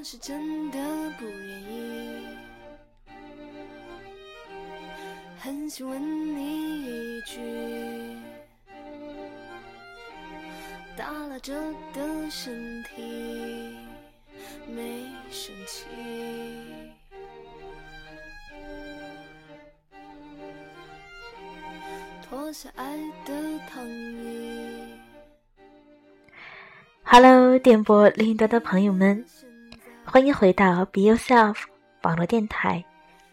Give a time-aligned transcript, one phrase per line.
[0.00, 0.78] 我是真的
[1.18, 2.26] 不愿意，
[5.38, 7.38] 很想问你一句，
[10.96, 11.52] 耷拉着
[11.92, 13.76] 的身体
[14.66, 15.84] 没生气。
[22.22, 22.96] 脱下爱
[23.26, 23.34] 的
[23.68, 24.94] 糖衣。
[27.02, 29.26] Hello，电波另一端的朋友们，
[30.12, 31.54] 欢迎回到 Be Yourself
[32.02, 32.84] 网络电台，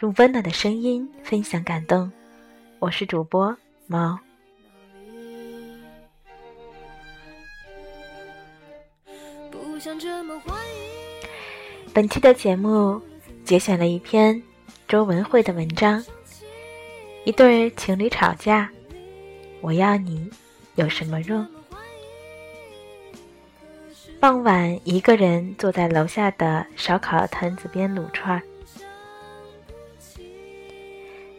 [0.00, 2.10] 用温暖的声音分享感动。
[2.80, 3.56] 我是主播
[3.86, 4.18] 猫。
[9.52, 11.26] 不想这么怀疑。
[11.92, 13.00] 本期的节目
[13.44, 14.42] 节选了一篇
[14.88, 16.04] 周文慧的文章，
[17.24, 18.68] 一对情侣吵架，
[19.60, 20.28] 我要你
[20.74, 21.46] 有什么用？
[24.24, 28.40] 傍晚，一个人坐在楼下的烧烤摊子边撸串儿。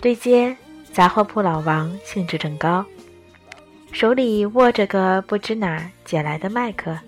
[0.00, 0.56] 对街
[0.92, 2.84] 杂货铺老王兴致正高，
[3.92, 6.98] 手里握着个不知哪儿捡来的麦克，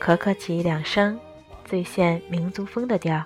[0.00, 1.16] 咳咳起两声，
[1.64, 3.24] 最现民族风的调。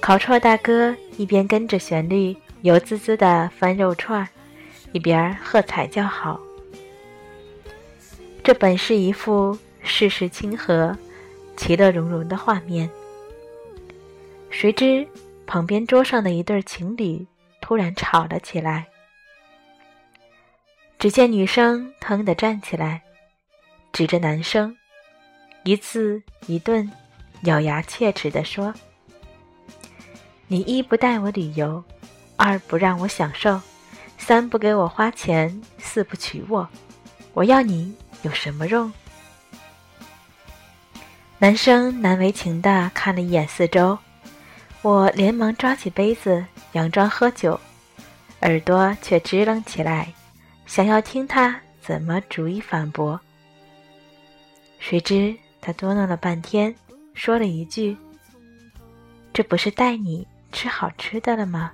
[0.00, 4.28] 烤串大哥一边跟着旋律油滋滋的翻肉串儿，
[4.92, 6.38] 一边喝彩叫好。
[8.44, 10.96] 这本是一幅世事清和、
[11.56, 12.90] 其乐融融的画面。
[14.50, 15.06] 谁知
[15.46, 17.24] 旁边桌上的一对情侣
[17.60, 18.86] 突然吵了起来。
[20.98, 23.02] 只见女生腾地站起来，
[23.92, 24.76] 指着男生，
[25.62, 26.90] 一字一顿、
[27.44, 28.74] 咬牙切齿地说
[30.48, 31.82] ：“你一不带我旅游，
[32.36, 33.60] 二不让我享受，
[34.18, 36.68] 三不给我花钱，四不娶我，
[37.34, 38.92] 我要你。”有什么用？
[41.38, 43.98] 男生难为情地看了一眼四周，
[44.80, 47.58] 我连忙抓起杯子，佯装喝酒，
[48.42, 50.12] 耳朵却支棱起来，
[50.66, 53.20] 想要听他怎么逐一反驳。
[54.78, 56.72] 谁知他嘟囔了半天，
[57.14, 57.96] 说了一句
[59.32, 61.72] ：“这不是带你吃好吃的了吗？”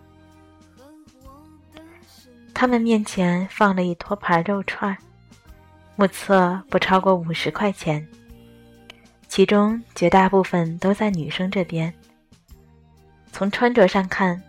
[2.54, 4.96] 他们面前放了一托盘肉串儿。
[5.98, 8.06] 目测不超过五十块钱，
[9.26, 11.92] 其中绝大部分都在女生这边。
[13.32, 14.40] 从穿着上看，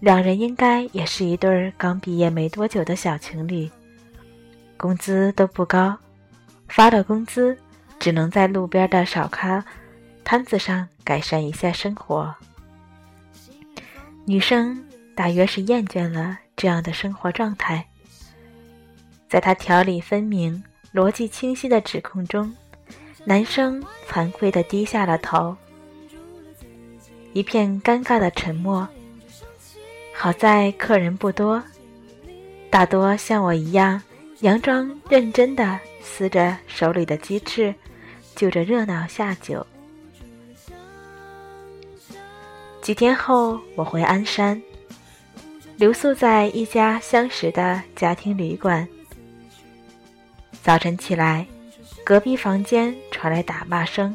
[0.00, 3.70] 两人应该也是一对刚毕业没多久的小情侣，
[4.76, 5.96] 工资都不高，
[6.66, 7.56] 发了工资
[8.00, 9.62] 只能在路边的烧烤
[10.24, 12.34] 摊子上改善一下生活。
[14.24, 17.86] 女生大约是厌倦了这样的生活状态。
[19.28, 20.62] 在他条理分明、
[20.94, 22.50] 逻辑清晰的指控中，
[23.24, 25.54] 男生惭愧地低下了头。
[27.34, 28.88] 一片尴尬的沉默。
[30.14, 31.62] 好在客人不多，
[32.70, 34.02] 大多像我一样，
[34.40, 37.72] 佯装认真地撕着手里的鸡翅，
[38.34, 39.64] 就着热闹下酒。
[42.80, 44.60] 几天后，我回鞍山，
[45.76, 48.88] 留宿在一家相识的家庭旅馆。
[50.68, 51.46] 早晨起来，
[52.04, 54.14] 隔壁房间传来打骂声。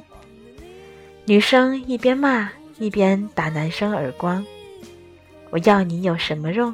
[1.25, 2.47] 女生一边骂
[2.77, 4.45] 一边打男生耳光。
[5.49, 6.71] 我要你有什么用？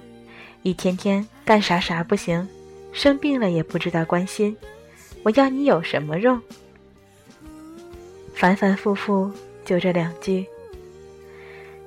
[0.63, 2.45] 一天天干啥啥不行，
[2.91, 4.53] 生病了也不知道关心。
[5.23, 6.41] 我要你有什么用？
[8.35, 9.31] 反反复复
[9.63, 10.45] 就这两句。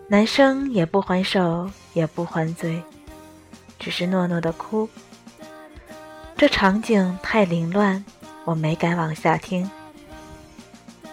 [0.09, 2.82] 男生也不还手，也不还嘴，
[3.78, 4.88] 只是诺诺的哭。
[6.42, 8.04] 这场景太凌乱，
[8.44, 9.70] 我没敢往下听。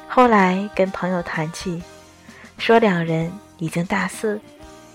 [0.07, 1.83] 后来跟朋友谈起，
[2.57, 4.41] 说两人已经大四，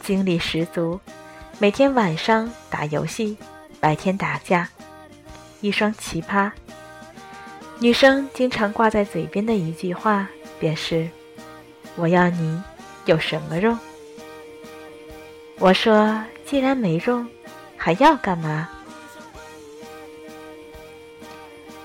[0.03, 0.99] 精力十足，
[1.61, 3.39] 每天晚上打游戏，
[3.79, 4.69] 白天打架，
[5.61, 6.51] 一双奇葩。
[7.79, 10.27] 女生经常挂在嘴边的一句话
[10.59, 11.09] 便是
[11.95, 12.61] ：“我要你
[13.05, 13.79] 有什么用？”
[15.61, 17.25] 我说：“既然没用，
[17.77, 18.69] 还要干嘛？”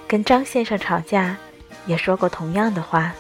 [0.09, 1.37] 跟张先生吵架，
[1.85, 3.13] 也说过同样的话。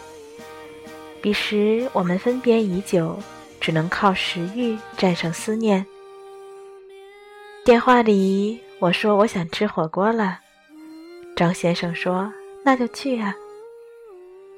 [1.21, 3.19] 彼时我们分别已久，
[3.61, 5.85] 只能靠食欲战胜思念。
[7.63, 10.39] 电话里我说我想吃火锅了，
[11.35, 12.33] 张先生说
[12.65, 13.35] 那就去啊。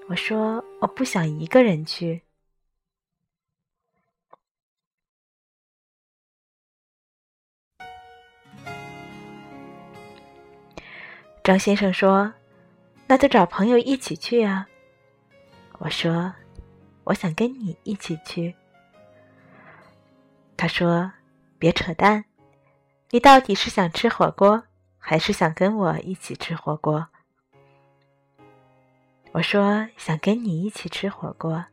[0.08, 2.22] 我说我不想一个人去。
[11.44, 12.32] 张先生说
[13.08, 14.68] ：“那就找朋友一起去啊。”
[15.80, 16.32] 我说
[17.06, 18.56] ：“我想跟你一起去。”
[20.56, 21.12] 他说
[21.58, 22.26] ：“别扯淡，
[23.10, 24.64] 你到底是想吃火锅，
[25.00, 27.08] 还是想跟我一起吃火锅？”
[29.34, 31.66] 我说：“想跟你一起吃火锅。”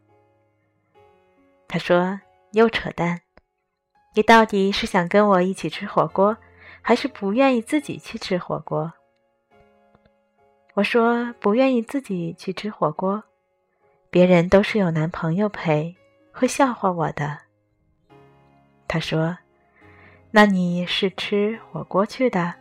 [1.69, 2.19] 他说
[2.53, 3.21] ：“又扯淡，
[4.14, 6.38] 你到底是想跟我一起吃火锅，
[6.81, 8.94] 还是不愿意自己去吃火锅？”
[10.79, 13.25] 我说：“不愿意自己去吃火锅，
[14.11, 15.97] 别人都是有男朋友陪，
[16.31, 17.37] 会笑话我的。”
[18.87, 19.37] 他说
[20.31, 22.55] ：“那你是吃火锅去的，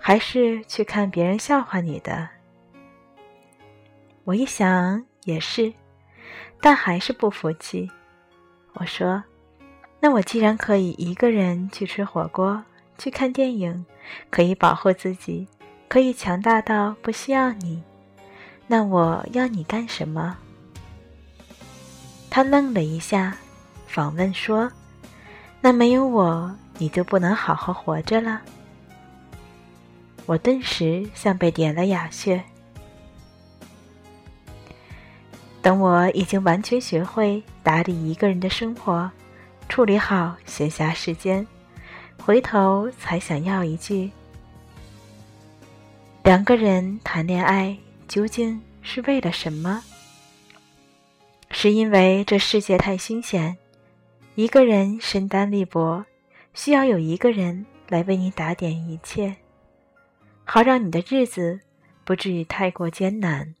[0.00, 2.28] 还是去看别人笑话你的？”
[4.26, 5.72] 我一想也是，
[6.60, 7.88] 但还是不服气。
[8.72, 9.22] 我说
[10.02, 12.64] ：“那我既然可以一个人去吃火锅、
[12.98, 13.86] 去看电影，
[14.28, 15.46] 可以保护自己，
[15.90, 17.82] 可以强大到不需要你，
[18.68, 20.38] 那我要你干什么？”
[22.30, 23.36] 他愣了一下，
[23.88, 24.70] 反问说。
[25.60, 28.40] 那没有我，你就不能好好活着了。
[30.26, 32.40] 我顿时像被点了哑穴。
[35.60, 39.10] 等我已经完全学会打理一个人的生活，
[39.68, 41.44] 处理好闲暇时间，
[42.22, 44.10] 回头才想要一句：
[46.22, 47.74] 两个人谈恋爱
[48.06, 49.82] 究竟是为了什么？
[51.50, 53.56] 是因为这世界太新鲜？
[54.34, 56.04] 一个人身单力薄，
[56.52, 59.34] 需要有一个人来为你打点一切，
[60.44, 61.58] 好让你的日子
[62.04, 63.54] 不至于太过艰难。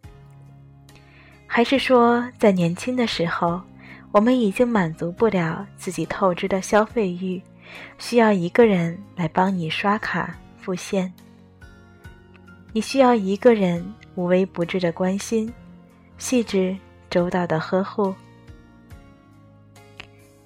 [1.46, 3.60] 还是说，在年轻的时候，
[4.12, 7.40] 我们已经满足不了自己透支的消费欲，
[7.98, 11.10] 需要一个人来帮你刷卡付现？
[12.72, 13.84] 你需要一个人
[14.14, 15.52] 无微不至的关心，
[16.18, 16.76] 细致
[17.10, 18.14] 周到的呵护。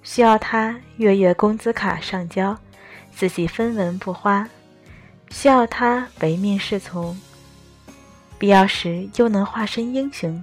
[0.03, 2.57] 需要他月月工资卡上交，
[3.13, 4.47] 自己分文不花；
[5.31, 7.19] 需要他唯命是从，
[8.39, 10.43] 必要时又能化身英雄；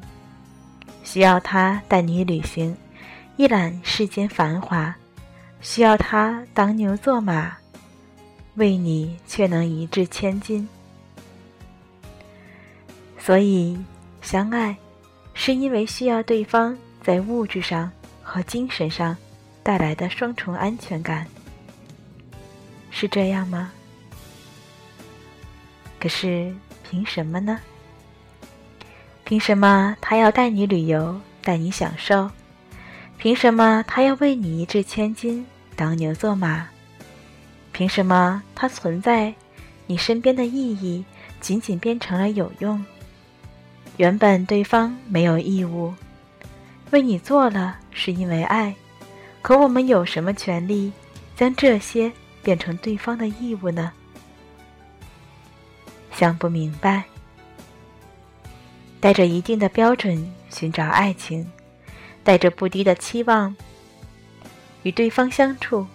[1.03, 2.75] 需要他带你旅行，
[3.37, 4.93] 一览世间繁华；
[5.61, 7.55] 需要他当牛做马，
[8.55, 10.67] 为你却能一掷千金。
[13.23, 13.77] 所以，
[14.21, 14.75] 相爱，
[15.35, 17.91] 是因为需要对方在物质上
[18.23, 19.15] 和精神上。
[19.63, 21.27] 带来的双重安全感，
[22.89, 23.71] 是这样吗？
[25.99, 26.51] 可是
[26.89, 27.59] 凭什么呢？
[29.23, 32.31] 凭什么他要带你旅游，带你享受？
[33.19, 35.45] 凭什么他要为你一掷千金，
[35.75, 36.67] 当牛做马？
[37.71, 39.31] 凭什么他存在
[39.85, 41.05] 你身边的意义，
[41.39, 42.83] 仅仅变成了有用？
[44.01, 45.93] 原本对方没有义务
[46.89, 48.73] 为你做了，是因为爱。
[49.43, 50.91] 可我们有什么权利
[51.35, 52.11] 将这些
[52.41, 53.91] 变成对方的义务呢？
[56.11, 57.03] 想不明白。
[58.99, 61.47] 带着一定的标准寻找爱情，
[62.23, 63.55] 带着不低的期望
[64.81, 65.85] 与对方相处，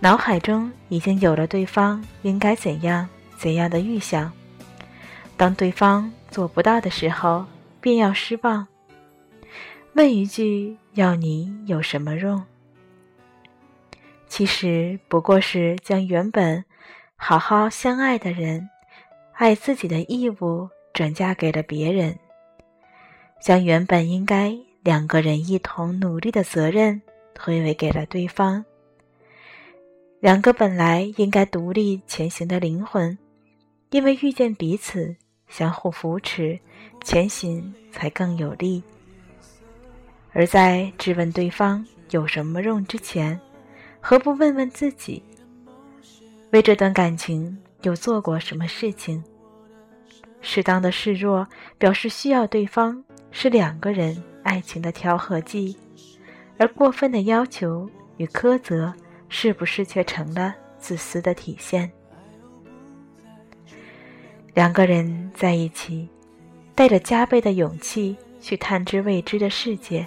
[0.00, 3.08] 脑海中已经有了对方应该怎样
[3.38, 4.32] 怎样的预想。
[5.36, 7.44] 当对方做不到的时候，
[7.80, 8.66] 便要失望。
[9.94, 12.42] 问一句：要你有什么用？
[14.28, 16.64] 其实不过是将原本
[17.16, 18.70] 好好相爱的人、
[19.32, 22.16] 爱自己的义务转嫁给了别人，
[23.42, 27.02] 将原本应该两个人一同努力的责任
[27.34, 28.64] 推诿给了对方。
[30.20, 33.18] 两个本来应该独立前行的灵魂，
[33.90, 35.16] 因为遇见彼此，
[35.50, 36.58] 相互扶持，
[37.02, 38.82] 前行才更有力。
[40.32, 43.38] 而在质问对方有什么用之前，
[44.00, 45.22] 何不问问自己，
[46.52, 49.22] 为这段感情有做过什么事情？
[50.40, 55.76] 适当的示弱，表示需要对方，是两个人爱情的调和剂；
[56.56, 58.94] 而过分的要求与苛责，
[59.28, 61.90] 是不是却成了自私的体现？
[64.54, 66.08] 两个人在一起，
[66.74, 70.06] 带着加倍的勇气去探知未知的世界，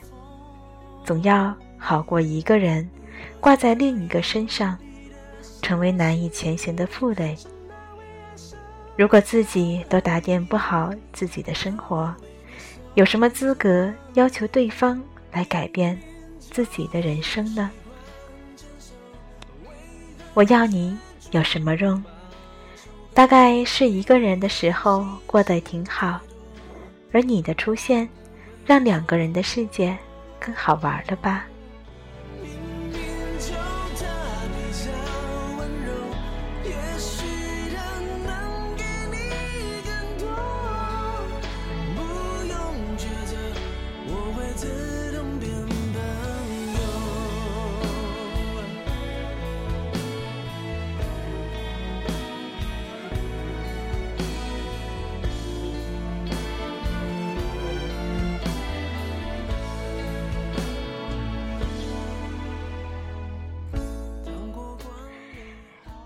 [1.04, 2.90] 总要好过一个人。
[3.40, 4.78] 挂在另一个身上，
[5.62, 7.38] 成为难以前行的负累。
[8.98, 12.14] 如果自己都打点不好自己的生活，
[12.96, 15.98] 有什么资格要求对方来改变
[16.40, 17.72] 自己的人生呢？
[20.34, 20.98] 我要你
[21.32, 22.04] 有什么用？
[23.14, 26.20] 大概是一个人的时候过得挺好，
[27.12, 28.10] 而你的出现，
[28.66, 29.96] 让两个人的世界
[30.40, 31.46] 更好玩了吧。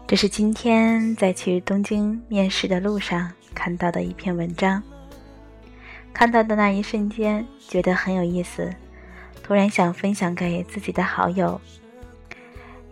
[0.08, 4.82] 这是今天在去东京面试的路上看到的一篇文章。
[6.14, 8.74] 看到的那一瞬间，觉得很有意思，
[9.44, 11.60] 突然想分享给自己的好友，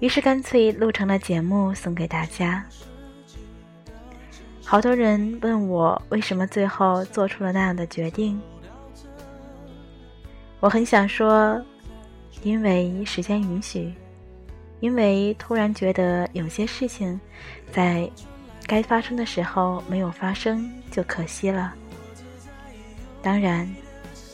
[0.02, 2.66] 于是干脆录成了节目送给大家。
[4.66, 8.38] 好多人问我为什么最后做出了那样的决定，
[10.60, 11.64] 我很想说，
[12.44, 13.94] 因为时间允许。
[14.86, 17.20] 因为突然觉得有些事情，
[17.74, 18.08] 在
[18.68, 21.74] 该发生的时候没有发生就可惜了。
[23.20, 23.68] 当然，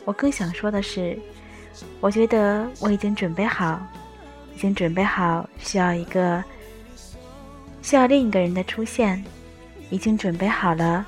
[0.03, 1.17] 我更想说的是，
[2.01, 3.81] 我觉得我已经准备好，
[4.53, 6.43] 已经准备好需要一个
[7.81, 9.23] 需要另一个人的出现，
[9.89, 11.07] 已经准备好了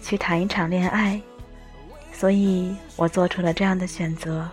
[0.00, 1.20] 去谈一场恋爱，
[2.12, 4.48] 所以我做出了这样的选择。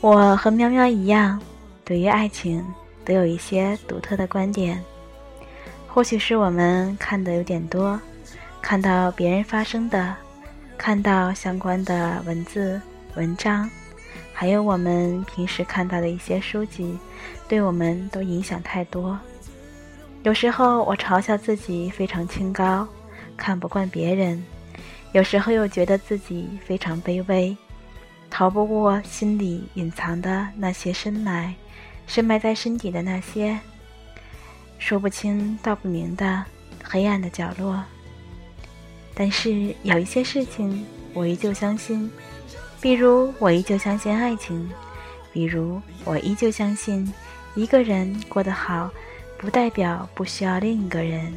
[0.00, 1.40] 我和喵喵一样，
[1.84, 2.64] 对于爱情
[3.04, 4.80] 都有一些独特的观点。
[5.88, 8.00] 或许是我们看的有点多，
[8.62, 10.14] 看到别人发生的，
[10.76, 12.80] 看到相关的文字、
[13.16, 13.68] 文章，
[14.32, 16.96] 还有我们平时看到的一些书籍，
[17.48, 19.18] 对我们都影响太多。
[20.22, 22.86] 有时候我嘲笑自己非常清高，
[23.36, 24.40] 看不惯别人；
[25.10, 27.56] 有时候又觉得自己非常卑微。
[28.30, 31.54] 逃不过心里隐藏的那些深埋，
[32.06, 33.58] 深埋在身体的那些
[34.78, 36.44] 说不清道不明的
[36.82, 37.82] 黑暗的角落。
[39.14, 42.08] 但是有一些事情我依旧相信，
[42.80, 44.70] 比如我依旧相信爱情，
[45.32, 47.12] 比如我依旧相信
[47.56, 48.88] 一个人过得好，
[49.36, 51.36] 不代表不需要另一个人。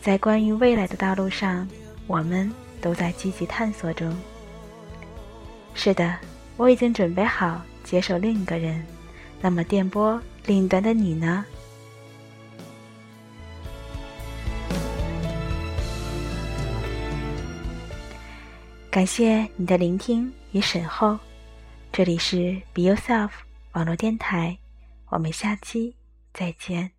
[0.00, 1.68] 在关于未来的道路上，
[2.06, 2.50] 我们
[2.80, 4.16] 都在积极探索中。
[5.74, 6.16] 是的，
[6.56, 8.84] 我已经准备好接受另一个人。
[9.40, 11.44] 那么，电波另一端的你呢？
[18.90, 21.18] 感谢你的聆听与守候，
[21.92, 23.30] 这里是 Be Yourself
[23.72, 24.56] 网络电台，
[25.08, 25.96] 我们下期
[26.32, 26.92] 再见。